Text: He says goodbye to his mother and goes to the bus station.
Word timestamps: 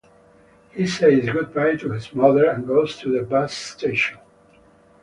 He 0.71 0.87
says 0.87 1.29
goodbye 1.29 1.75
to 1.75 1.91
his 1.91 2.11
mother 2.15 2.45
and 2.49 2.65
goes 2.65 2.97
to 2.97 3.11
the 3.15 3.21
bus 3.23 3.53
station. 3.53 4.17